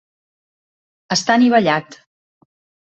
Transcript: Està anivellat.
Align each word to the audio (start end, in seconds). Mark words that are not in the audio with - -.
Està 1.17 1.37
anivellat. 1.37 2.03